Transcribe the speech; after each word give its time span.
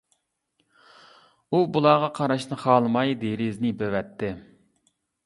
ئۇ 1.51 1.59
بۇلارغا 1.75 2.09
قاراشنى 2.19 2.59
خالىماي 2.63 3.13
دېرىزىنى 3.25 3.73
يېپىۋەتتى. 3.73 4.31